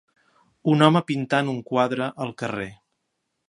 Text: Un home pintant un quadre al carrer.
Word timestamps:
Un 0.71 0.85
home 0.85 1.03
pintant 1.11 1.53
un 1.55 1.59
quadre 1.73 2.11
al 2.25 2.35
carrer. 2.43 2.69